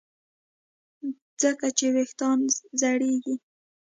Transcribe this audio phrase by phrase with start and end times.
[1.39, 2.39] څنګه چې ویښتان
[2.81, 3.35] زړېږي